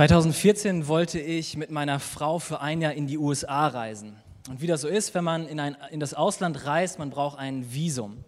[0.00, 4.16] 2014 wollte ich mit meiner Frau für ein Jahr in die USA reisen.
[4.48, 7.38] Und wie das so ist, wenn man in, ein, in das Ausland reist, man braucht
[7.38, 8.24] ein Visum.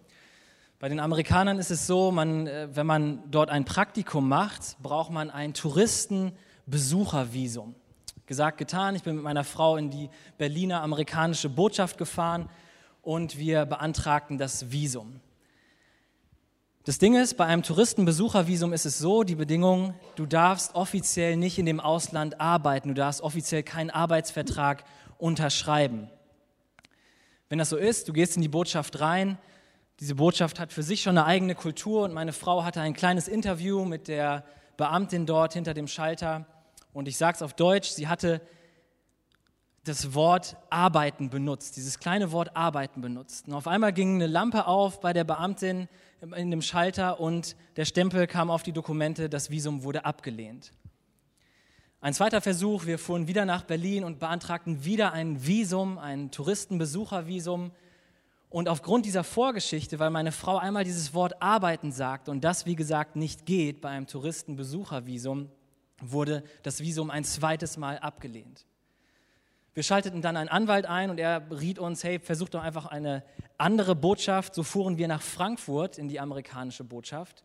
[0.77, 5.09] Bei den Amerikanern ist es so, man, äh, wenn man dort ein Praktikum macht, braucht
[5.09, 7.73] man ein Touristenbesuchervisum.
[8.27, 12.51] Gesagt, getan, ich bin mit meiner Frau in die Berliner amerikanische Botschaft gefahren
[13.01, 15.21] und wir beantragten das Visum.
[16.85, 21.57] Das Ding ist, bei einem Touristenbesuchervisum ist es so, die Bedingung, du darfst offiziell nicht
[21.57, 24.83] in dem Ausland arbeiten, du darfst offiziell keinen Arbeitsvertrag
[25.17, 26.09] unterschreiben.
[27.47, 29.37] Wenn das so ist, du gehst in die Botschaft rein,
[30.01, 33.29] diese Botschaft hat für sich schon eine eigene Kultur und meine Frau hatte ein kleines
[33.29, 34.43] Interview mit der
[34.75, 36.45] Beamtin dort hinter dem Schalter.
[36.91, 38.41] Und ich sage es auf Deutsch, sie hatte
[39.83, 43.47] das Wort arbeiten benutzt, dieses kleine Wort arbeiten benutzt.
[43.47, 45.89] Und auf einmal ging eine Lampe auf bei der Beamtin
[46.35, 50.71] in dem Schalter und der Stempel kam auf die Dokumente, das Visum wurde abgelehnt.
[51.99, 57.71] Ein zweiter Versuch, wir fuhren wieder nach Berlin und beantragten wieder ein Visum, ein Touristenbesuchervisum.
[58.49, 62.75] Und aufgrund dieser Vorgeschichte, weil meine Frau einmal dieses Wort arbeiten sagt und das, wie
[62.75, 65.49] gesagt, nicht geht bei einem Touristenbesuchervisum,
[66.01, 68.65] wurde das Visum ein zweites Mal abgelehnt.
[69.73, 73.23] Wir schalteten dann einen Anwalt ein und er riet uns, hey, versucht doch einfach eine
[73.57, 74.53] andere Botschaft.
[74.53, 77.43] So fuhren wir nach Frankfurt in die amerikanische Botschaft.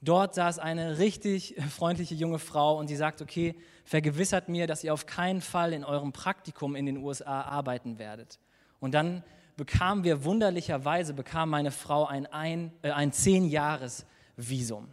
[0.00, 4.92] Dort saß eine richtig freundliche junge Frau und sie sagt, okay, vergewissert mir, dass ihr
[4.94, 8.38] auf keinen Fall in eurem Praktikum in den USA arbeiten werdet.
[8.78, 9.24] Und dann
[9.56, 14.86] bekamen wir wunderlicherweise, bekam meine Frau ein, ein, äh, ein Zehn-Jahres-Visum.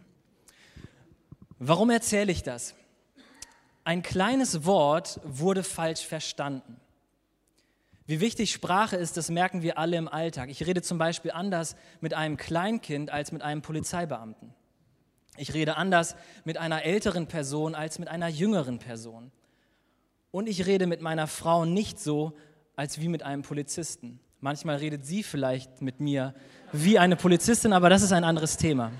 [1.60, 2.74] Warum erzähle ich das?
[3.84, 6.80] Ein kleines Wort wurde falsch verstanden.
[8.06, 10.50] Wie wichtig Sprache ist, das merken wir alle im Alltag.
[10.50, 14.54] Ich rede zum Beispiel anders mit einem Kleinkind als mit einem Polizeibeamten.
[15.36, 19.32] Ich rede anders mit einer älteren Person als mit einer jüngeren Person.
[20.30, 22.32] Und ich rede mit meiner Frau nicht so,
[22.76, 24.20] als wie mit einem Polizisten.
[24.40, 26.34] Manchmal redet sie vielleicht mit mir
[26.72, 28.92] wie eine Polizistin, aber das ist ein anderes Thema.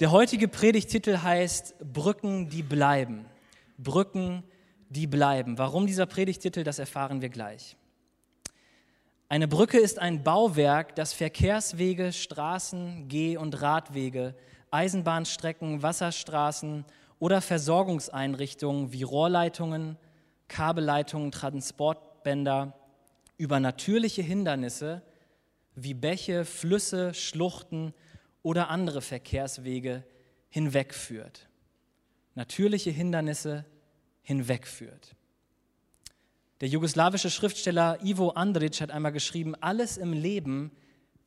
[0.00, 3.26] Der heutige Predigtitel heißt Brücken, die bleiben.
[3.76, 4.42] Brücken,
[4.88, 5.58] die bleiben.
[5.58, 7.76] Warum dieser Predigtitel, das erfahren wir gleich.
[9.28, 14.34] Eine Brücke ist ein Bauwerk, das Verkehrswege, Straßen, Geh- und Radwege,
[14.70, 16.86] Eisenbahnstrecken, Wasserstraßen
[17.18, 19.98] oder Versorgungseinrichtungen wie Rohrleitungen,
[20.48, 22.72] Kabelleitungen, Transportbänder
[23.36, 25.02] über natürliche Hindernisse
[25.74, 27.92] wie Bäche, Flüsse, Schluchten
[28.42, 30.04] oder andere Verkehrswege
[30.48, 31.48] hinwegführt.
[32.34, 33.64] Natürliche Hindernisse
[34.22, 35.14] hinwegführt.
[36.60, 40.70] Der jugoslawische Schriftsteller Ivo Andrić hat einmal geschrieben, alles im Leben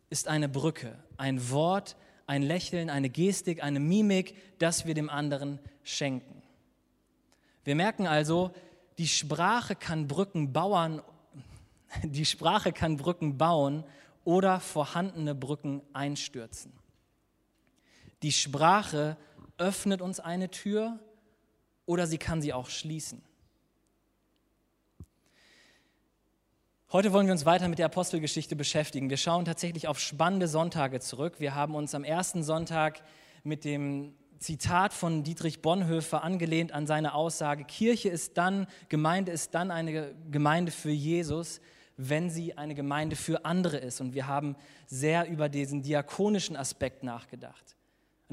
[0.09, 1.95] ist eine Brücke, ein Wort,
[2.27, 6.43] ein Lächeln, eine Gestik, eine Mimik, das wir dem anderen schenken.
[7.63, 8.51] Wir merken also,
[8.97, 11.01] die Sprache kann Brücken bauen,
[12.03, 13.83] die Sprache kann Brücken bauen
[14.23, 16.71] oder vorhandene Brücken einstürzen.
[18.23, 19.17] Die Sprache
[19.57, 20.97] öffnet uns eine Tür
[21.85, 23.21] oder sie kann sie auch schließen.
[26.91, 29.09] Heute wollen wir uns weiter mit der Apostelgeschichte beschäftigen.
[29.09, 31.39] Wir schauen tatsächlich auf spannende Sonntage zurück.
[31.39, 33.01] Wir haben uns am ersten Sonntag
[33.43, 39.55] mit dem Zitat von Dietrich Bonhoeffer angelehnt an seine Aussage, Kirche ist dann, Gemeinde ist
[39.55, 41.61] dann eine Gemeinde für Jesus,
[41.97, 44.01] wenn sie eine Gemeinde für andere ist.
[44.01, 44.55] Und wir haben
[44.85, 47.75] sehr über diesen diakonischen Aspekt nachgedacht.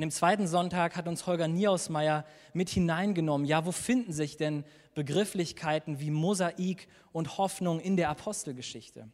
[0.00, 2.24] An dem zweiten Sonntag hat uns Holger Niehausmeier
[2.54, 3.46] mit hineingenommen.
[3.46, 9.10] Ja, wo finden sich denn Begrifflichkeiten wie Mosaik und Hoffnung in der Apostelgeschichte?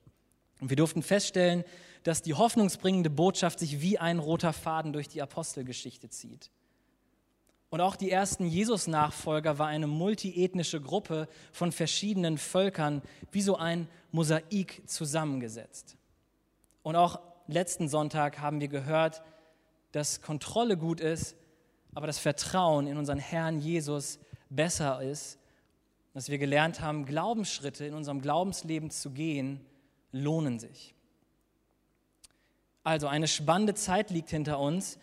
[0.60, 1.64] Und wir durften feststellen,
[2.04, 6.52] dass die hoffnungsbringende Botschaft sich wie ein roter Faden durch die Apostelgeschichte zieht.
[7.68, 13.88] Und auch die ersten Jesus-Nachfolger war eine multiethnische Gruppe von verschiedenen Völkern, wie so ein
[14.12, 15.96] Mosaik zusammengesetzt.
[16.84, 17.18] Und auch
[17.48, 19.24] letzten Sonntag haben wir gehört,
[19.92, 21.36] dass Kontrolle gut ist,
[21.94, 24.18] aber das Vertrauen in unseren Herrn Jesus
[24.50, 25.38] besser ist,
[26.12, 29.60] dass wir gelernt haben, Glaubensschritte in unserem Glaubensleben zu gehen,
[30.12, 30.94] lohnen sich.
[32.84, 34.98] Also eine spannende Zeit liegt hinter uns,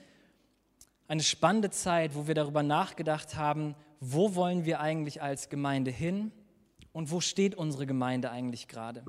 [1.07, 6.31] eine spannende Zeit, wo wir darüber nachgedacht haben, wo wollen wir eigentlich als Gemeinde hin
[6.93, 9.03] und wo steht unsere Gemeinde eigentlich gerade.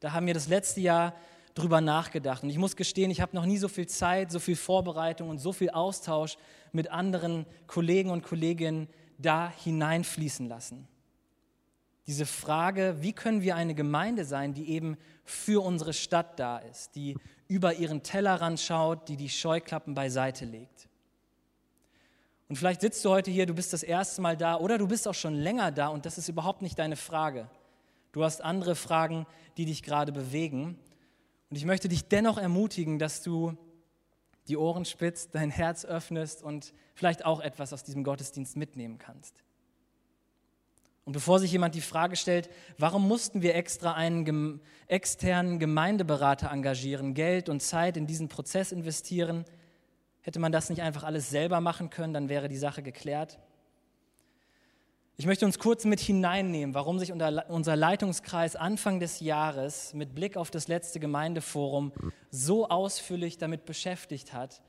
[0.00, 1.14] Da haben wir das letzte Jahr
[1.56, 2.42] drüber nachgedacht.
[2.42, 5.38] Und ich muss gestehen, ich habe noch nie so viel Zeit, so viel Vorbereitung und
[5.38, 6.36] so viel Austausch
[6.70, 8.88] mit anderen Kollegen und Kolleginnen
[9.18, 10.86] da hineinfließen lassen.
[12.06, 16.94] Diese Frage, wie können wir eine Gemeinde sein, die eben für unsere Stadt da ist,
[16.94, 17.16] die
[17.48, 20.88] über ihren Tellerrand schaut, die die Scheuklappen beiseite legt.
[22.48, 25.08] Und vielleicht sitzt du heute hier, du bist das erste Mal da oder du bist
[25.08, 27.48] auch schon länger da und das ist überhaupt nicht deine Frage.
[28.12, 29.26] Du hast andere Fragen,
[29.56, 30.78] die dich gerade bewegen.
[31.50, 33.56] Und ich möchte dich dennoch ermutigen, dass du
[34.48, 39.34] die Ohren spitzt, dein Herz öffnest und vielleicht auch etwas aus diesem Gottesdienst mitnehmen kannst.
[41.04, 47.14] Und bevor sich jemand die Frage stellt, warum mussten wir extra einen externen Gemeindeberater engagieren,
[47.14, 49.44] Geld und Zeit in diesen Prozess investieren,
[50.22, 53.38] hätte man das nicht einfach alles selber machen können, dann wäre die Sache geklärt.
[55.18, 60.36] Ich möchte uns kurz mit hineinnehmen, warum sich unser Leitungskreis Anfang des Jahres mit Blick
[60.36, 61.92] auf das letzte Gemeindeforum
[62.30, 64.60] so ausführlich damit beschäftigt hat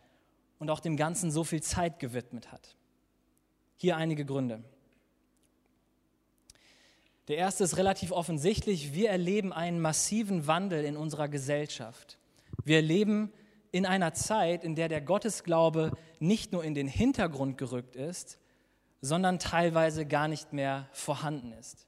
[0.58, 2.78] und auch dem Ganzen so viel Zeit gewidmet hat.
[3.76, 4.64] Hier einige Gründe.
[7.28, 8.94] Der erste ist relativ offensichtlich.
[8.94, 12.18] Wir erleben einen massiven Wandel in unserer Gesellschaft.
[12.64, 13.34] Wir erleben
[13.74, 18.40] in einer Zeit, in der der Gottesglaube nicht nur in den Hintergrund gerückt ist,
[19.02, 21.88] sondern teilweise gar nicht mehr vorhanden ist.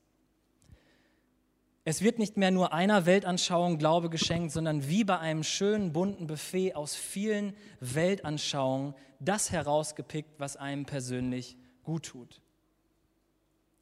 [1.86, 6.28] Es wird nicht mehr nur einer Weltanschauung Glaube geschenkt, sondern wie bei einem schönen bunten
[6.28, 12.42] Buffet aus vielen Weltanschauungen das herausgepickt, was einem persönlich gut tut.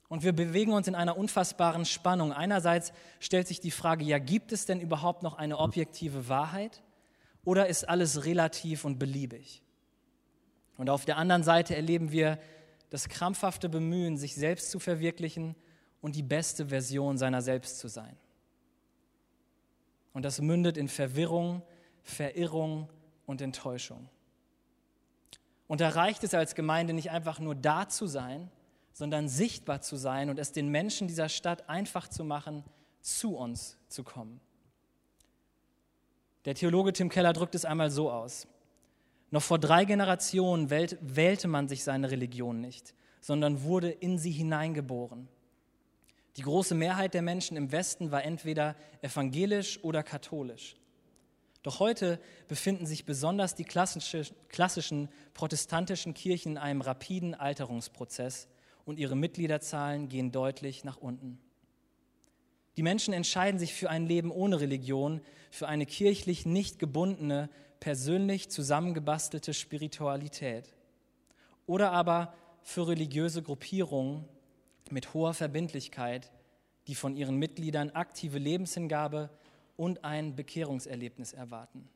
[0.09, 2.31] Und wir bewegen uns in einer unfassbaren Spannung.
[2.31, 6.81] Einerseits stellt sich die Frage, ja, gibt es denn überhaupt noch eine objektive Wahrheit
[7.43, 9.63] oder ist alles relativ und beliebig?
[10.77, 12.39] Und auf der anderen Seite erleben wir
[12.89, 15.55] das krampfhafte Bemühen, sich selbst zu verwirklichen
[16.01, 18.15] und die beste Version seiner selbst zu sein.
[20.13, 21.61] Und das mündet in Verwirrung,
[22.03, 22.89] Verirrung
[23.25, 24.09] und Enttäuschung.
[25.67, 28.49] Und da reicht es als Gemeinde nicht einfach nur da zu sein,
[28.93, 32.63] sondern sichtbar zu sein und es den Menschen dieser Stadt einfach zu machen,
[33.01, 34.39] zu uns zu kommen.
[36.45, 38.47] Der Theologe Tim Keller drückt es einmal so aus.
[39.29, 45.27] Noch vor drei Generationen wählte man sich seine Religion nicht, sondern wurde in sie hineingeboren.
[46.37, 50.77] Die große Mehrheit der Menschen im Westen war entweder evangelisch oder katholisch.
[51.63, 58.47] Doch heute befinden sich besonders die klassischen protestantischen Kirchen in einem rapiden Alterungsprozess
[58.85, 61.39] und ihre Mitgliederzahlen gehen deutlich nach unten.
[62.77, 68.49] Die Menschen entscheiden sich für ein Leben ohne Religion, für eine kirchlich nicht gebundene, persönlich
[68.49, 70.73] zusammengebastelte Spiritualität
[71.65, 72.33] oder aber
[72.63, 74.25] für religiöse Gruppierungen
[74.89, 76.31] mit hoher Verbindlichkeit,
[76.87, 79.29] die von ihren Mitgliedern aktive Lebenshingabe
[79.75, 81.87] und ein Bekehrungserlebnis erwarten.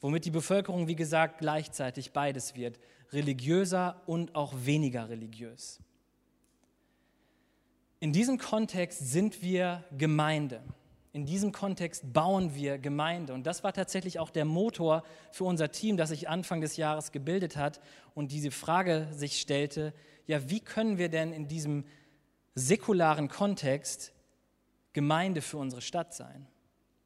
[0.00, 2.78] Womit die Bevölkerung, wie gesagt, gleichzeitig beides wird,
[3.12, 5.80] religiöser und auch weniger religiös.
[8.00, 10.60] In diesem Kontext sind wir Gemeinde.
[11.12, 13.34] In diesem Kontext bauen wir Gemeinde.
[13.34, 17.12] Und das war tatsächlich auch der Motor für unser Team, das sich Anfang des Jahres
[17.12, 17.80] gebildet hat
[18.14, 19.92] und diese Frage sich stellte,
[20.26, 21.84] ja, wie können wir denn in diesem
[22.54, 24.12] säkularen Kontext
[24.94, 26.46] Gemeinde für unsere Stadt sein?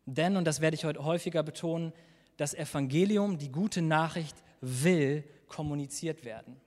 [0.04, 1.92] Denn, und das werde ich heute häufiger betonen,
[2.36, 6.60] das Evangelium, die gute Nachricht will kommuniziert werden.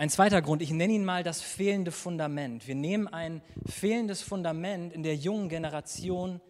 [0.00, 2.66] Ein zweiter Grund, ich nenne ihn mal das fehlende Fundament.
[2.66, 6.40] Wir nehmen ein fehlendes Fundament in der jungen Generation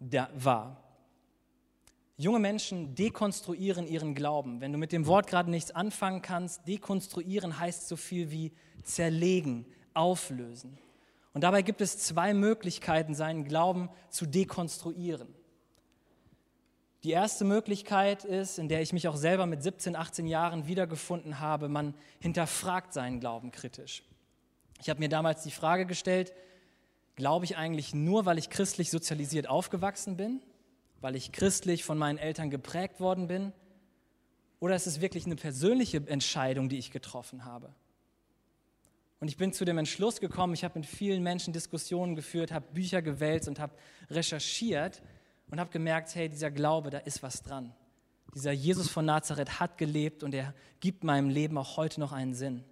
[0.00, 0.82] wahr.
[2.16, 4.62] Junge Menschen dekonstruieren ihren Glauben.
[4.62, 8.52] Wenn du mit dem Wort gerade nichts anfangen kannst, dekonstruieren heißt so viel wie
[8.84, 10.78] zerlegen, auflösen.
[11.34, 15.28] Und dabei gibt es zwei Möglichkeiten, seinen Glauben zu dekonstruieren.
[17.04, 21.38] Die erste Möglichkeit ist, in der ich mich auch selber mit 17, 18 Jahren wiedergefunden
[21.38, 24.02] habe, man hinterfragt seinen Glauben kritisch.
[24.80, 26.32] Ich habe mir damals die Frage gestellt,
[27.14, 30.40] glaube ich eigentlich nur, weil ich christlich sozialisiert aufgewachsen bin,
[31.02, 33.52] weil ich christlich von meinen Eltern geprägt worden bin,
[34.58, 37.74] oder ist es wirklich eine persönliche Entscheidung, die ich getroffen habe?
[39.20, 42.66] Und ich bin zu dem Entschluss gekommen, ich habe mit vielen Menschen Diskussionen geführt, habe
[42.72, 43.74] Bücher gewälzt und habe
[44.10, 45.02] recherchiert,
[45.50, 47.74] und habe gemerkt, hey, dieser Glaube, da ist was dran.
[48.34, 52.34] Dieser Jesus von Nazareth hat gelebt und er gibt meinem Leben auch heute noch einen
[52.34, 52.64] Sinn.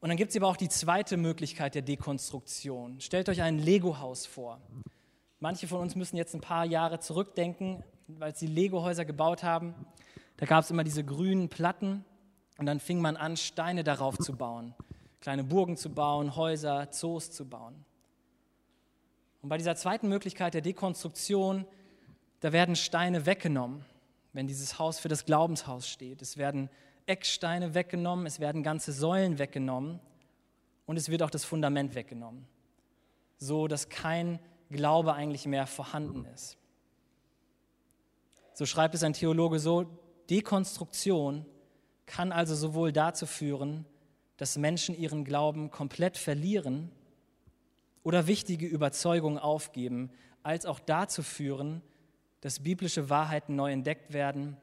[0.00, 3.00] Und dann gibt es aber auch die zweite Möglichkeit der Dekonstruktion.
[3.00, 4.60] Stellt euch ein Lego-Haus vor.
[5.38, 9.74] Manche von uns müssen jetzt ein paar Jahre zurückdenken, weil sie Lego-Häuser gebaut haben.
[10.38, 12.04] Da gab es immer diese grünen Platten
[12.58, 14.74] und dann fing man an, Steine darauf zu bauen.
[15.20, 17.84] Kleine Burgen zu bauen, Häuser, Zoos zu bauen.
[19.42, 21.66] Und bei dieser zweiten Möglichkeit der Dekonstruktion,
[22.40, 23.84] da werden Steine weggenommen,
[24.32, 26.22] wenn dieses Haus für das Glaubenshaus steht.
[26.22, 26.70] Es werden
[27.06, 29.98] Ecksteine weggenommen, es werden ganze Säulen weggenommen
[30.86, 32.46] und es wird auch das Fundament weggenommen,
[33.36, 34.38] so dass kein
[34.70, 36.56] Glaube eigentlich mehr vorhanden ist.
[38.54, 39.86] So schreibt es ein Theologe so,
[40.30, 41.44] Dekonstruktion
[42.06, 43.86] kann also sowohl dazu führen,
[44.36, 46.92] dass Menschen ihren Glauben komplett verlieren
[48.02, 50.10] oder wichtige Überzeugungen aufgeben,
[50.42, 51.82] als auch dazu führen,
[52.40, 54.56] dass biblische Wahrheiten neu entdeckt werden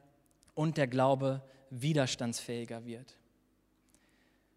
[0.54, 3.16] und der Glaube widerstandsfähiger wird.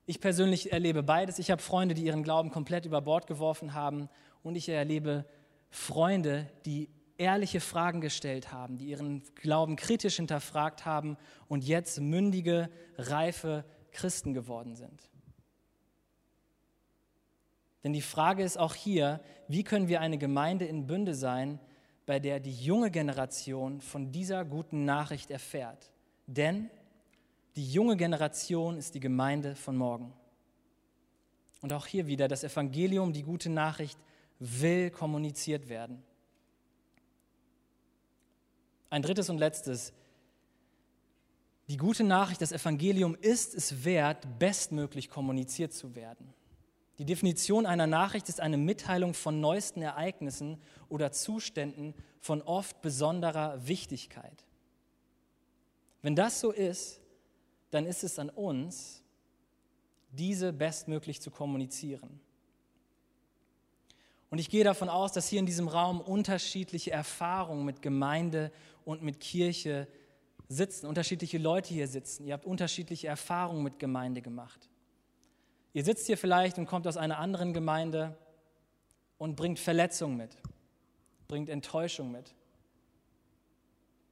[0.06, 1.40] Ich persönlich erlebe beides.
[1.40, 4.10] Ich habe Freunde, die ihren Glauben komplett über Bord geworfen haben
[4.42, 5.25] und ich erlebe
[5.70, 12.70] Freunde, die ehrliche Fragen gestellt haben, die ihren Glauben kritisch hinterfragt haben und jetzt mündige,
[12.98, 15.10] reife Christen geworden sind.
[17.84, 21.60] Denn die Frage ist auch hier, wie können wir eine Gemeinde in Bünde sein,
[22.06, 25.92] bei der die junge Generation von dieser guten Nachricht erfährt?
[26.28, 26.70] Denn
[27.56, 30.13] die junge Generation ist die Gemeinde von morgen.
[31.62, 33.98] Und auch hier wieder, das Evangelium, die gute Nachricht,
[34.40, 36.04] will kommuniziert werden.
[38.90, 39.94] Ein drittes und letztes.
[41.68, 46.34] Die gute Nachricht, das Evangelium ist es wert, bestmöglich kommuniziert zu werden.
[47.00, 53.68] Die Definition einer Nachricht ist eine Mitteilung von neuesten Ereignissen oder Zuständen von oft besonderer
[53.68, 54.46] Wichtigkeit.
[56.02, 57.02] Wenn das so ist,
[57.72, 59.02] dann ist es an uns,
[60.12, 62.20] diese bestmöglich zu kommunizieren.
[64.30, 68.52] Und ich gehe davon aus, dass hier in diesem Raum unterschiedliche Erfahrungen mit Gemeinde
[68.86, 69.88] und mit Kirche
[70.50, 72.26] sitzen, unterschiedliche Leute hier sitzen.
[72.26, 74.70] Ihr habt unterschiedliche Erfahrungen mit Gemeinde gemacht.
[75.74, 78.15] Ihr sitzt hier vielleicht und kommt aus einer anderen Gemeinde
[79.18, 80.38] und bringt Verletzung mit,
[81.27, 82.36] bringt Enttäuschung mit.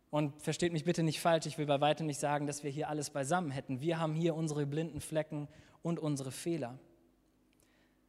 [0.09, 2.89] Und versteht mich bitte nicht falsch, ich will bei weitem nicht sagen, dass wir hier
[2.89, 3.79] alles beisammen hätten.
[3.79, 5.47] Wir haben hier unsere blinden Flecken
[5.83, 6.77] und unsere Fehler.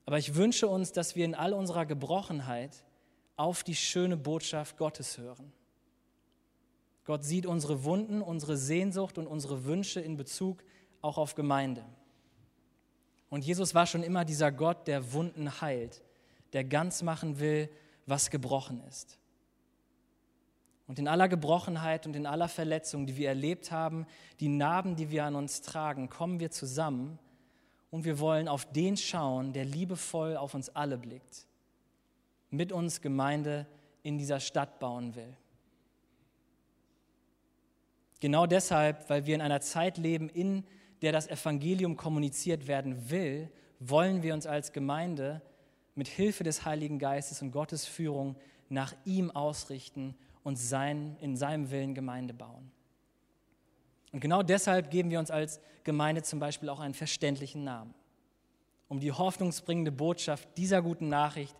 [0.04, 2.85] Aber ich wünsche uns, dass wir in all unserer Gebrochenheit
[3.37, 5.52] auf die schöne Botschaft Gottes hören.
[7.04, 10.64] Gott sieht unsere Wunden, unsere Sehnsucht und unsere Wünsche in Bezug
[11.02, 11.85] auch auf Gemeinde.
[13.33, 16.03] Und Jesus war schon immer dieser Gott, der Wunden heilt,
[16.53, 17.71] der ganz machen will,
[18.05, 19.19] was gebrochen ist.
[20.87, 24.05] Und in aller Gebrochenheit und in aller Verletzung, die wir erlebt haben,
[24.41, 27.19] die Narben, die wir an uns tragen, kommen wir zusammen
[27.91, 31.47] und wir wollen auf den schauen, der liebevoll auf uns alle blickt,
[32.51, 33.67] mit uns Gemeinde
[34.03, 35.35] in dieser Stadt bauen will.
[38.21, 40.67] Genau deshalb, weil wir in einer Zeit leben, in
[41.02, 45.42] der das Evangelium kommuniziert werden will, wollen wir uns als Gemeinde
[45.94, 48.37] mit Hilfe des Heiligen Geistes und Gottes Führung
[48.68, 52.71] nach ihm ausrichten und sein, in seinem Willen Gemeinde bauen.
[54.12, 57.94] Und genau deshalb geben wir uns als Gemeinde zum Beispiel auch einen verständlichen Namen,
[58.88, 61.56] um die hoffnungsbringende Botschaft dieser guten Nachricht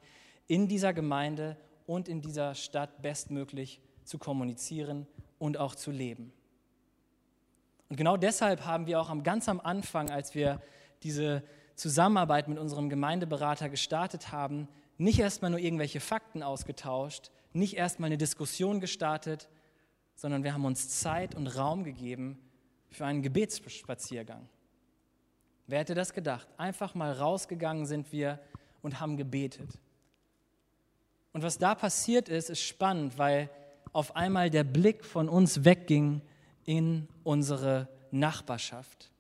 [0.47, 1.57] in dieser Gemeinde
[1.87, 5.07] und in dieser Stadt bestmöglich zu kommunizieren
[5.39, 6.33] und auch zu leben.
[7.93, 10.63] Und genau deshalb haben wir auch am, ganz am Anfang, als wir
[11.03, 11.43] diese
[11.75, 18.17] Zusammenarbeit mit unserem Gemeindeberater gestartet haben, nicht erstmal nur irgendwelche Fakten ausgetauscht, nicht erstmal eine
[18.17, 19.51] Diskussion gestartet,
[20.15, 22.39] sondern wir haben uns Zeit und Raum gegeben
[22.91, 24.49] für einen Gebetsspaziergang.
[25.67, 26.49] Wer hätte das gedacht?
[26.57, 28.41] Einfach mal rausgegangen sind wir
[28.81, 29.69] und haben gebetet.
[31.35, 33.51] Und was da passiert ist, ist spannend, weil
[33.93, 36.23] auf einmal der Blick von uns wegging
[36.65, 39.11] in unsere Nachbarschaft.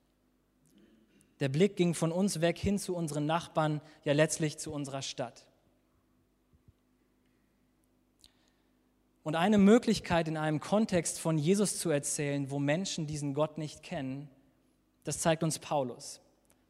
[1.40, 5.46] Der Blick ging von uns weg hin zu unseren Nachbarn, ja letztlich zu unserer Stadt.
[9.24, 13.82] Und eine Möglichkeit in einem Kontext von Jesus zu erzählen, wo Menschen diesen Gott nicht
[13.82, 14.28] kennen,
[15.04, 16.20] das zeigt uns Paulus.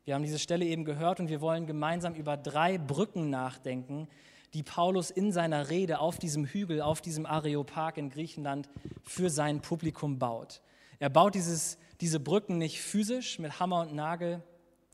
[0.04, 4.08] Wir haben diese Stelle eben gehört und wir wollen gemeinsam über drei Brücken nachdenken,
[4.54, 8.68] die Paulus in seiner Rede auf diesem Hügel, auf diesem Areopag in Griechenland
[9.02, 10.60] für sein Publikum baut.
[10.98, 14.42] Er baut dieses, diese Brücken nicht physisch mit Hammer und Nagel,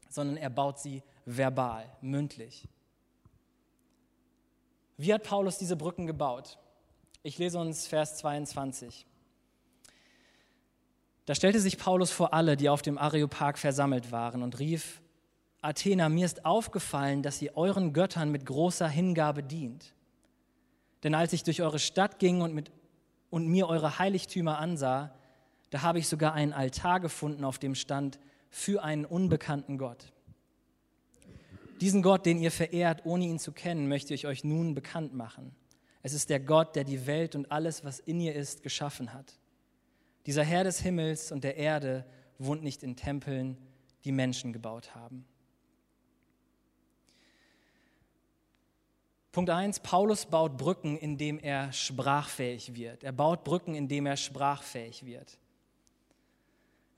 [0.08, 2.68] sondern er baut sie verbal, mündlich.
[4.96, 6.58] Wie hat Paulus diese Brücken gebaut?
[7.22, 9.06] Ich lese uns Vers 22.
[11.26, 15.02] Da stellte sich Paulus vor alle, die auf dem Areopag versammelt waren, und rief,
[15.60, 19.94] Athener, mir ist aufgefallen, dass ihr euren Göttern mit großer Hingabe dient.
[21.02, 22.70] Denn als ich durch eure Stadt ging und, mit,
[23.30, 25.14] und mir eure Heiligtümer ansah,
[25.70, 28.18] da habe ich sogar einen Altar gefunden, auf dem stand
[28.50, 30.12] für einen unbekannten Gott.
[31.80, 35.54] Diesen Gott, den ihr verehrt, ohne ihn zu kennen, möchte ich euch nun bekannt machen.
[36.02, 39.38] Es ist der Gott, der die Welt und alles, was in ihr ist, geschaffen hat.
[40.26, 42.04] Dieser Herr des Himmels und der Erde
[42.38, 43.58] wohnt nicht in Tempeln,
[44.04, 45.24] die Menschen gebaut haben.
[49.38, 53.04] Punkt 1, Paulus baut Brücken, indem er sprachfähig wird.
[53.04, 55.38] Er baut Brücken, indem er sprachfähig wird.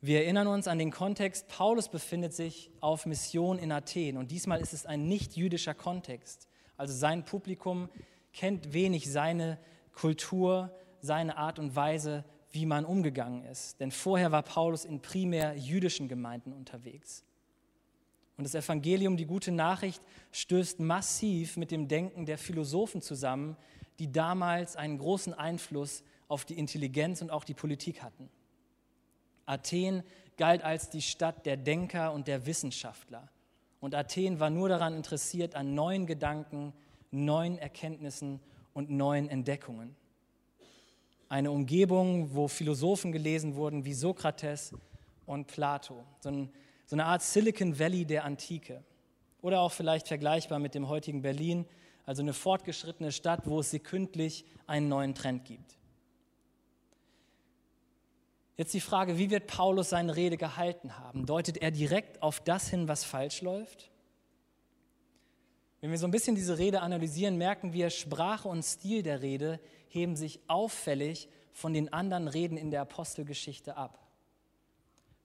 [0.01, 4.63] Wir erinnern uns an den Kontext, Paulus befindet sich auf Mission in Athen und diesmal
[4.63, 6.49] ist es ein nicht-jüdischer Kontext.
[6.79, 7.91] Also sein Publikum
[8.33, 9.59] kennt wenig seine
[9.93, 13.81] Kultur, seine Art und Weise, wie man umgegangen ist.
[13.81, 17.23] Denn vorher war Paulus in primär jüdischen Gemeinden unterwegs.
[18.41, 23.55] Und das Evangelium, die gute Nachricht, stößt massiv mit dem Denken der Philosophen zusammen,
[23.99, 28.31] die damals einen großen Einfluss auf die Intelligenz und auch die Politik hatten.
[29.45, 30.03] Athen
[30.39, 33.29] galt als die Stadt der Denker und der Wissenschaftler.
[33.79, 36.73] Und Athen war nur daran interessiert an neuen Gedanken,
[37.11, 38.41] neuen Erkenntnissen
[38.73, 39.95] und neuen Entdeckungen.
[41.29, 44.73] Eine Umgebung, wo Philosophen gelesen wurden wie Sokrates
[45.27, 46.03] und Plato.
[46.21, 46.51] So ein
[46.91, 48.83] so eine Art Silicon Valley der Antike.
[49.43, 51.65] Oder auch vielleicht vergleichbar mit dem heutigen Berlin,
[52.05, 55.79] also eine fortgeschrittene Stadt, wo es sekündlich einen neuen Trend gibt.
[58.57, 61.27] Jetzt die Frage, wie wird Paulus seine Rede gehalten haben?
[61.27, 63.93] Deutet er direkt auf das hin, was falsch läuft?
[65.81, 69.61] Wenn wir so ein bisschen diese Rede analysieren, merken wir, Sprache und Stil der Rede
[69.87, 74.10] heben sich auffällig von den anderen Reden in der Apostelgeschichte ab.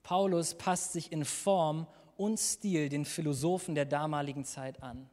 [0.06, 5.10] Paulus passt sich in Form und Stil den Philosophen der damaligen Zeit an.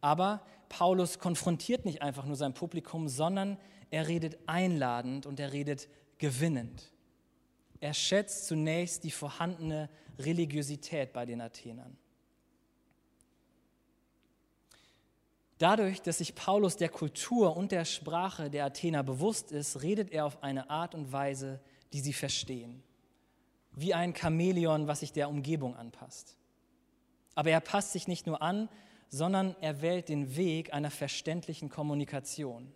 [0.00, 3.58] Aber Paulus konfrontiert nicht einfach nur sein Publikum, sondern
[3.90, 6.92] er redet einladend und er redet gewinnend.
[7.80, 11.96] Er schätzt zunächst die vorhandene Religiosität bei den Athenern.
[15.58, 20.26] Dadurch, dass sich Paulus der Kultur und der Sprache der Athener bewusst ist, redet er
[20.26, 21.58] auf eine Art und Weise,
[21.92, 22.84] die sie verstehen
[23.74, 26.36] wie ein Chamäleon, was sich der Umgebung anpasst.
[27.34, 28.68] Aber er passt sich nicht nur an,
[29.08, 32.72] sondern er wählt den Weg einer verständlichen Kommunikation.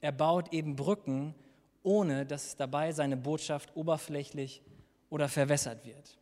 [0.00, 1.34] Er baut eben Brücken,
[1.82, 4.62] ohne dass dabei seine Botschaft oberflächlich
[5.10, 6.18] oder verwässert wird.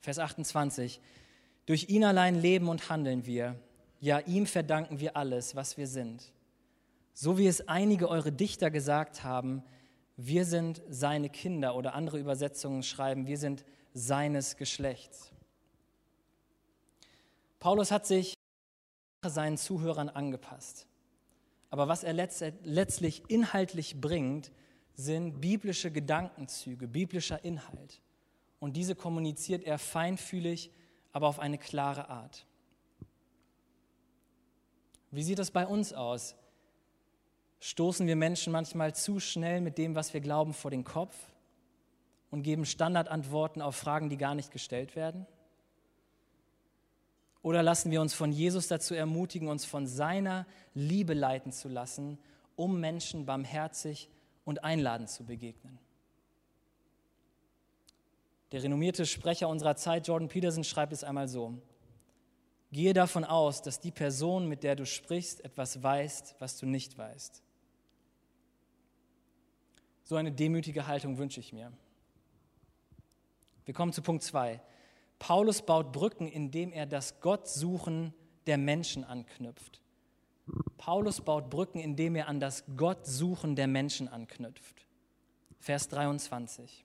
[0.00, 1.00] Vers 28.
[1.66, 3.56] Durch ihn allein leben und handeln wir,
[4.00, 6.32] ja ihm verdanken wir alles, was wir sind.
[7.14, 9.62] So wie es einige eure Dichter gesagt haben,
[10.16, 15.32] wir sind seine Kinder oder andere Übersetzungen schreiben, wir sind seines Geschlechts.
[17.58, 18.34] Paulus hat sich
[19.24, 20.86] seinen Zuhörern angepasst.
[21.70, 24.52] Aber was er letztlich inhaltlich bringt,
[24.94, 28.02] sind biblische Gedankenzüge, biblischer Inhalt.
[28.60, 30.70] Und diese kommuniziert er feinfühlig,
[31.12, 32.46] aber auf eine klare Art.
[35.10, 36.34] Wie sieht das bei uns aus?
[37.62, 41.14] Stoßen wir Menschen manchmal zu schnell mit dem, was wir glauben, vor den Kopf
[42.30, 45.26] und geben Standardantworten auf Fragen, die gar nicht gestellt werden?
[47.40, 50.44] Oder lassen wir uns von Jesus dazu ermutigen, uns von seiner
[50.74, 52.18] Liebe leiten zu lassen,
[52.56, 54.10] um Menschen barmherzig
[54.44, 55.78] und einladend zu begegnen?
[58.50, 61.54] Der renommierte Sprecher unserer Zeit, Jordan Peterson, schreibt es einmal so.
[62.72, 66.98] Gehe davon aus, dass die Person, mit der du sprichst, etwas weiß, was du nicht
[66.98, 67.42] weißt.
[70.02, 71.72] So eine demütige Haltung wünsche ich mir.
[73.64, 74.60] Wir kommen zu Punkt 2.
[75.18, 78.12] Paulus baut Brücken, indem er das Gottsuchen
[78.46, 79.80] der Menschen anknüpft.
[80.76, 84.86] Paulus baut Brücken, indem er an das Gottsuchen der Menschen anknüpft.
[85.60, 86.84] Vers 23.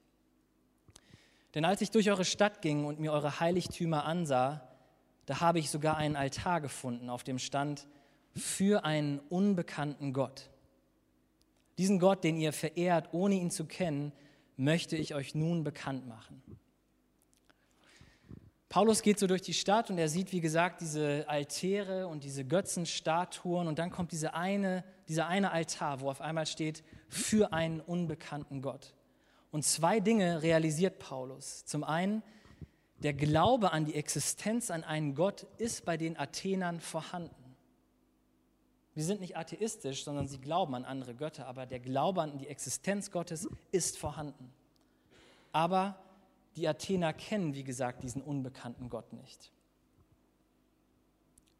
[1.55, 4.67] Denn als ich durch eure Stadt ging und mir eure Heiligtümer ansah,
[5.25, 7.87] da habe ich sogar einen Altar gefunden, auf dem stand
[8.35, 10.51] für einen unbekannten Gott.
[11.77, 14.11] Diesen Gott, den ihr verehrt, ohne ihn zu kennen,
[14.55, 16.41] möchte ich euch nun bekannt machen.
[18.69, 22.43] Paulus geht so durch die Stadt und er sieht, wie gesagt, diese Altäre und diese
[22.43, 27.79] Götzenstatuen und dann kommt diese eine, dieser eine Altar, wo auf einmal steht, für einen
[27.79, 28.93] unbekannten Gott.
[29.51, 31.63] Und zwei Dinge realisiert Paulus.
[31.63, 32.23] Zum einen,
[32.97, 37.46] der Glaube an die Existenz an einen Gott ist bei den Athenern vorhanden.
[38.97, 42.47] Sie sind nicht atheistisch, sondern sie glauben an andere Götter, aber der Glaube an die
[42.47, 44.51] Existenz Gottes ist vorhanden.
[45.51, 45.99] Aber
[46.55, 49.51] die Athener kennen, wie gesagt, diesen unbekannten Gott nicht.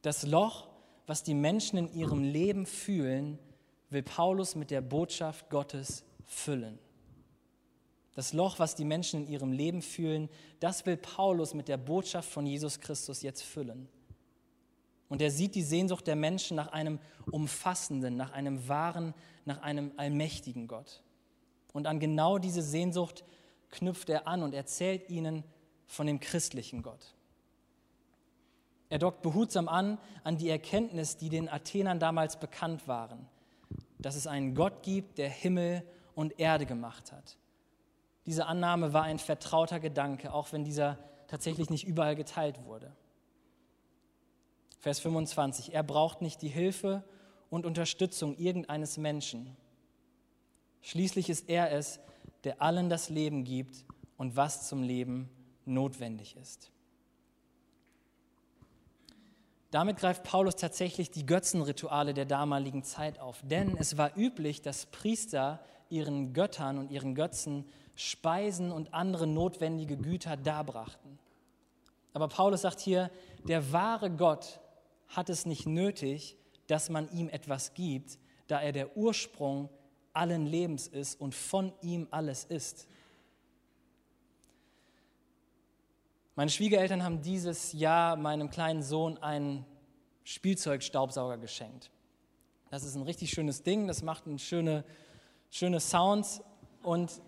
[0.02, 0.68] Das Loch,
[1.06, 3.38] was die Menschen in ihrem Leben fühlen,
[3.92, 6.80] will Paulus mit der Botschaft Gottes füllen.
[8.16, 10.28] Das Loch, was die Menschen in ihrem Leben fühlen,
[10.60, 13.88] das will Paulus mit der Botschaft von Jesus Christus jetzt füllen.
[15.10, 17.00] Und er sieht die Sehnsucht der Menschen nach einem
[17.32, 19.14] umfassenden, nach einem wahren,
[19.46, 21.02] nach einem allmächtigen Gott.
[21.74, 23.24] Und an genau diese Sehnsucht
[23.72, 25.44] knüpft er an und erzählt ihnen
[25.86, 27.16] von dem christlichen Gott.
[28.90, 33.28] Er dockt behutsam an an die Erkenntnis, die den Athenern damals bekannt waren,
[34.00, 35.84] dass es einen Gott gibt, der Himmel
[36.16, 37.38] und Erde gemacht hat
[38.28, 42.92] diese Annahme war ein vertrauter Gedanke, auch wenn dieser tatsächlich nicht überall geteilt wurde.
[44.88, 45.74] Vers 25.
[45.74, 47.04] Er braucht nicht die Hilfe
[47.50, 49.58] und Unterstützung irgendeines Menschen.
[50.82, 52.00] Schließlich ist er es,
[52.46, 53.84] der allen das Leben gibt
[54.16, 55.30] und was zum Leben
[55.66, 56.72] notwendig ist.
[59.72, 63.42] Damit greift Paulus tatsächlich die Götzenrituale der damaligen Zeit auf.
[63.44, 69.98] Denn es war üblich, dass Priester ihren Göttern und ihren Götzen Speisen und andere notwendige
[69.98, 71.20] Güter darbrachten.
[72.14, 73.12] Aber Paulus sagt hier,
[73.50, 74.62] der wahre Gott
[75.10, 78.18] hat es nicht nötig, dass man ihm etwas gibt,
[78.48, 79.70] da er der Ursprung
[80.14, 82.88] allen Lebens ist und von ihm alles ist.
[86.36, 89.66] Meine Schwiegereltern haben dieses Jahr meinem kleinen Sohn einen
[90.24, 91.90] Spielzeugstaubsauger geschenkt.
[92.70, 94.84] Das ist ein richtig schönes Ding, das macht eine schöne,
[95.50, 96.42] schöne Sounds
[96.84, 97.22] und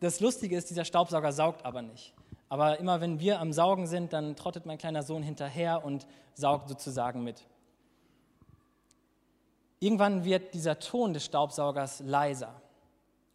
[0.00, 2.15] das Lustige ist, dieser Staubsauger saugt aber nicht.
[2.48, 6.68] Aber immer wenn wir am Saugen sind, dann trottet mein kleiner Sohn hinterher und saugt
[6.68, 7.44] sozusagen mit.
[9.80, 12.60] Irgendwann wird dieser Ton des Staubsaugers leiser.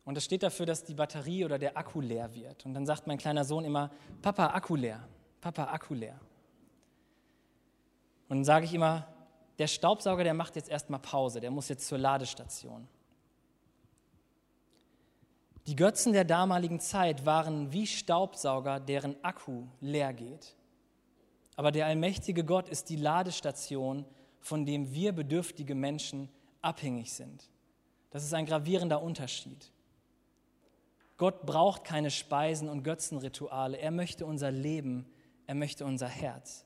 [0.05, 2.65] Und das steht dafür, dass die Batterie oder der Akku leer wird.
[2.65, 5.07] Und dann sagt mein kleiner Sohn immer, Papa, Akku leer,
[5.39, 6.19] Papa, Akku leer.
[8.27, 9.07] Und dann sage ich immer,
[9.59, 12.87] der Staubsauger, der macht jetzt erstmal Pause, der muss jetzt zur Ladestation.
[15.67, 20.55] Die Götzen der damaligen Zeit waren wie Staubsauger, deren Akku leer geht.
[21.55, 24.05] Aber der allmächtige Gott ist die Ladestation,
[24.39, 26.29] von dem wir bedürftige Menschen
[26.61, 27.49] abhängig sind.
[28.09, 29.71] Das ist ein gravierender Unterschied.
[31.17, 33.77] Gott braucht keine Speisen und Götzenrituale.
[33.77, 35.05] Er möchte unser Leben,
[35.45, 36.65] er möchte unser Herz.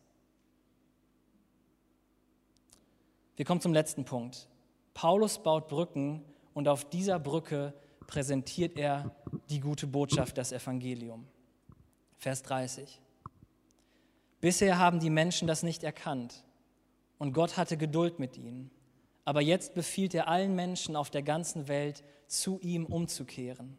[3.36, 4.48] Wir kommen zum letzten Punkt.
[4.94, 7.74] Paulus baut Brücken und auf dieser Brücke
[8.08, 9.16] präsentiert er
[9.50, 11.28] die gute Botschaft, das Evangelium.
[12.18, 13.02] Vers 30.
[14.42, 16.44] Bisher haben die Menschen das nicht erkannt
[17.18, 18.72] und Gott hatte Geduld mit ihnen.
[19.24, 23.78] Aber jetzt befiehlt er allen Menschen auf der ganzen Welt, zu ihm umzukehren.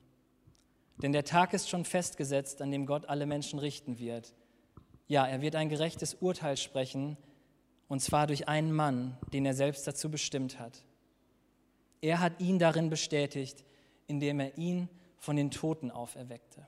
[1.02, 4.34] Denn der Tag ist schon festgesetzt, an dem Gott alle Menschen richten wird.
[5.08, 7.16] Ja, er wird ein gerechtes Urteil sprechen,
[7.88, 10.84] und zwar durch einen Mann, den er selbst dazu bestimmt hat.
[12.00, 13.64] Er hat ihn darin bestätigt,
[14.06, 14.88] indem er ihn
[15.18, 16.66] von den Toten auferweckte.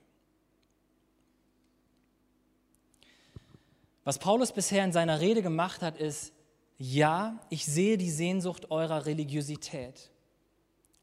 [4.05, 6.33] Was Paulus bisher in seiner Rede gemacht hat, ist,
[6.79, 10.11] ja, ich sehe die Sehnsucht eurer Religiosität.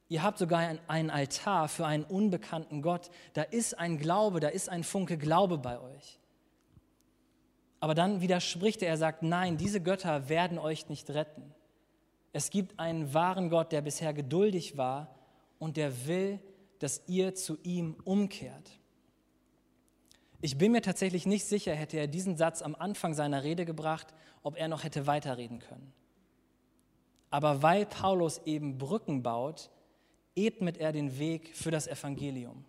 [0.08, 3.10] Ihr habt sogar einen Altar für einen unbekannten Gott.
[3.34, 6.20] Da ist ein Glaube, da ist ein Funke Glaube bei euch.
[7.80, 11.54] Aber dann widerspricht er, er sagt, nein, diese Götter werden euch nicht retten.
[12.34, 15.15] Es gibt einen wahren Gott, der bisher geduldig war
[15.60, 16.40] und der will,
[16.80, 18.72] dass ihr zu ihm umkehrt.
[20.42, 24.14] Ich bin mir tatsächlich nicht sicher, hätte er diesen Satz am Anfang seiner Rede gebracht,
[24.44, 25.94] ob er noch hätte weiterreden können.
[27.32, 29.70] Aber weil Paulus eben Brücken baut,
[30.36, 32.66] ebnet er den Weg für das Evangelium.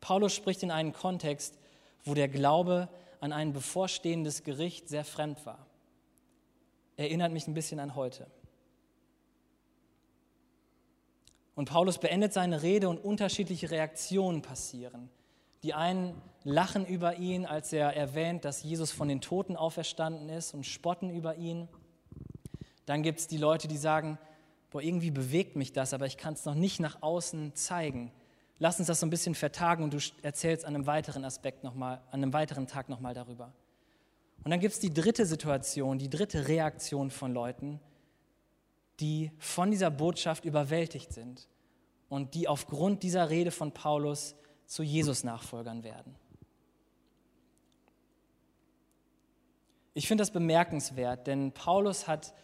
[0.00, 1.58] Paulus spricht in einen Kontext,
[2.04, 2.88] wo der Glaube
[3.20, 5.66] an ein bevorstehendes Gericht sehr fremd war.
[6.96, 8.26] Erinnert mich ein bisschen an heute.
[11.56, 15.08] Und Paulus beendet seine Rede und unterschiedliche Reaktionen passieren.
[15.62, 16.14] Die einen
[16.44, 21.10] lachen über ihn, als er erwähnt, dass Jesus von den Toten auferstanden ist und spotten
[21.10, 21.66] über ihn.
[22.84, 24.18] Dann gibt es die Leute, die sagen,
[24.70, 28.12] boah, irgendwie bewegt mich das, aber ich kann es noch nicht nach außen zeigen.
[28.58, 32.02] Lass uns das so ein bisschen vertagen und du erzählst an einem weiteren Aspekt nochmal,
[32.10, 33.50] an einem weiteren Tag nochmal darüber.
[34.44, 37.80] Und dann gibt es die dritte Situation, die dritte Reaktion von Leuten,
[39.00, 41.48] die von dieser Botschaft überwältigt sind
[42.08, 44.34] und die aufgrund dieser Rede von Paulus
[44.66, 46.14] zu Jesus-Nachfolgern werden.
[49.94, 52.34] Ich finde das bemerkenswert, denn Paulus hat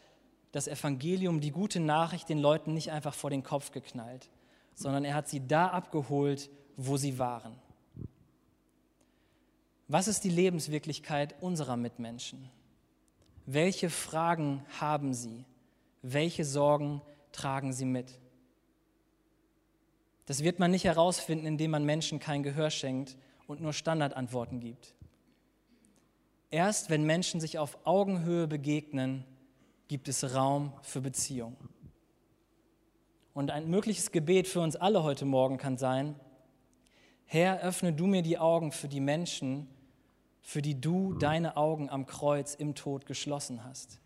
[0.53, 4.31] das Evangelium, die gute Nachricht den Leuten nicht einfach vor den Kopf geknallt,
[4.75, 7.59] sondern er hat sie da abgeholt, wo sie waren.
[9.89, 12.51] Was ist die Lebenswirklichkeit unserer Mitmenschen?
[13.45, 15.45] Welche Fragen haben sie?
[16.03, 18.19] Welche Sorgen tragen sie mit?
[20.27, 24.95] Das wird man nicht herausfinden, indem man Menschen kein Gehör schenkt und nur Standardantworten gibt.
[26.51, 29.25] Erst wenn Menschen sich auf Augenhöhe begegnen,
[29.89, 31.57] gibt es Raum für Beziehung.
[33.35, 36.15] Und ein mögliches Gebet für uns alle heute Morgen kann sein,
[37.25, 39.67] Herr, öffne du mir die Augen für die Menschen,
[40.43, 44.02] für die du deine Augen am Kreuz im Tod geschlossen hast.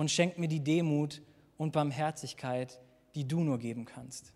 [0.00, 1.20] Und schenk mir die Demut
[1.58, 2.80] und Barmherzigkeit,
[3.14, 4.32] die du nur geben kannst.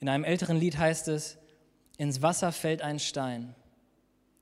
[0.00, 1.38] In einem älteren Lied heißt es,
[1.98, 3.54] ins Wasser fällt ein Stein,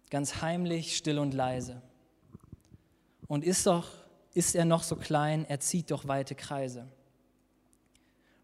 [0.09, 1.83] ganz heimlich, still und leise.
[3.29, 3.87] Und ist doch,
[4.33, 6.89] ist er noch so klein, er zieht doch weite Kreise.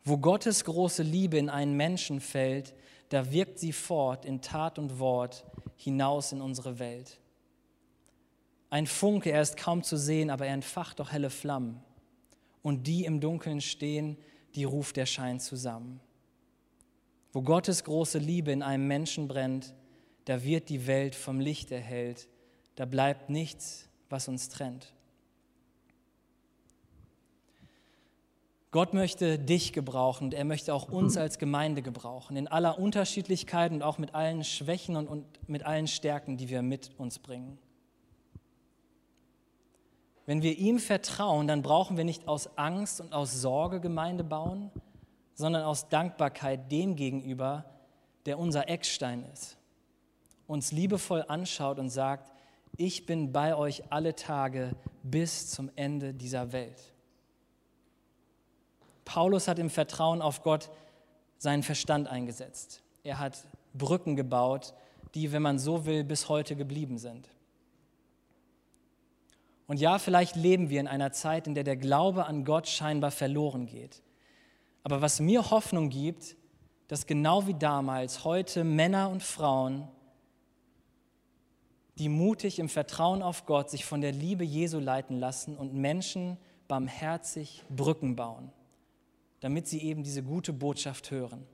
[0.05, 2.75] Wo Gottes große Liebe in einen Menschen fällt,
[3.09, 7.22] da wirkt sie fort in Tat und Wort hinaus in unsere Welt.
[8.73, 11.83] Ein Funke, er ist kaum zu sehen, aber er entfacht doch helle Flammen.
[12.63, 14.17] Und die im Dunkeln stehen,
[14.55, 16.01] die ruft der Schein zusammen.
[17.35, 19.75] Wo Gottes große Liebe in einem Menschen brennt,
[20.25, 22.29] da wird die Welt vom Licht erhellt,
[22.75, 24.95] da bleibt nichts, was uns trennt.
[28.71, 33.71] Gott möchte dich gebrauchen und er möchte auch uns als Gemeinde gebrauchen, in aller Unterschiedlichkeit
[33.71, 37.59] und auch mit allen Schwächen und, und mit allen Stärken, die wir mit uns bringen.
[40.27, 44.71] Wenn wir ihm vertrauen, dann brauchen wir nicht aus Angst und aus Sorge Gemeinde bauen,
[45.35, 47.65] sondern aus Dankbarkeit dem gegenüber,
[48.27, 49.57] der unser Eckstein ist,
[50.47, 52.33] uns liebevoll anschaut und sagt,
[52.77, 56.93] ich bin bei euch alle Tage bis zum Ende dieser Welt.
[59.05, 60.71] Paulus hat im Vertrauen auf Gott
[61.39, 62.83] seinen Verstand eingesetzt.
[63.03, 64.75] Er hat Brücken gebaut,
[65.15, 67.29] die, wenn man so will, bis heute geblieben sind.
[69.67, 73.11] Und ja, vielleicht leben wir in einer Zeit, in der der Glaube an Gott scheinbar
[73.11, 74.03] verloren geht.
[74.83, 76.37] Aber was mir Hoffnung gibt,
[76.89, 79.89] dass genau wie damals heute Männer und Frauen,
[81.99, 86.37] die mutig im Vertrauen auf Gott sich von der Liebe Jesu leiten lassen und Menschen
[86.67, 88.53] barmherzig Brücken bauen
[89.43, 91.45] damit sie eben diese gute Botschaft hören.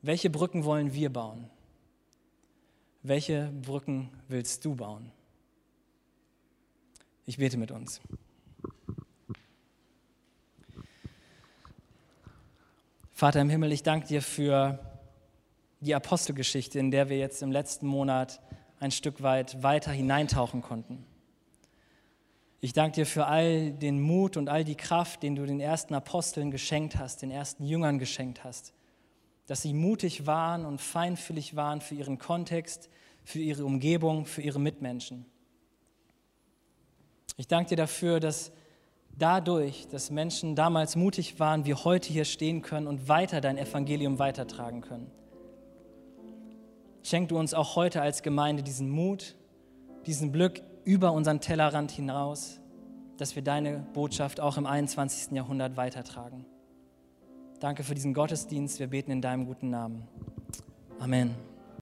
[0.00, 1.50] Welche Brücken wollen wir bauen?
[3.02, 5.10] Welche Brücken willst du bauen?
[7.28, 8.00] Ich bete mit uns.
[13.10, 14.78] Vater im Himmel, ich danke dir für
[15.80, 18.40] die Apostelgeschichte, in der wir jetzt im letzten Monat
[18.78, 21.04] ein Stück weit weiter hineintauchen konnten.
[22.60, 25.94] Ich danke dir für all den Mut und all die Kraft, den du den ersten
[25.94, 28.72] Aposteln geschenkt hast, den ersten Jüngern geschenkt hast.
[29.48, 32.88] Dass sie mutig waren und feinfühlig waren für ihren Kontext,
[33.24, 35.26] für ihre Umgebung, für ihre Mitmenschen.
[37.36, 38.52] Ich danke dir dafür, dass
[39.16, 44.18] dadurch, dass Menschen damals mutig waren, wir heute hier stehen können und weiter dein Evangelium
[44.18, 45.10] weitertragen können.
[47.02, 49.36] Schenk du uns auch heute als Gemeinde diesen Mut,
[50.06, 52.60] diesen Glück, über unseren Tellerrand hinaus,
[53.16, 55.32] dass wir deine Botschaft auch im 21.
[55.32, 56.46] Jahrhundert weitertragen.
[57.60, 58.78] Danke für diesen Gottesdienst.
[58.78, 60.06] Wir beten in deinem guten Namen.
[61.00, 61.55] Amen.